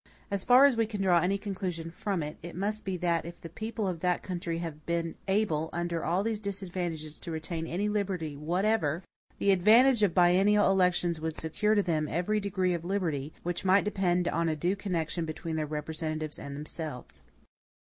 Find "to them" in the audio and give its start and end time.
11.75-12.07